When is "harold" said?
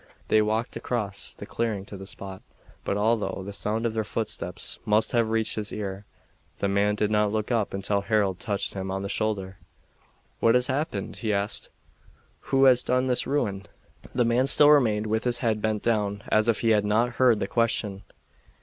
8.01-8.39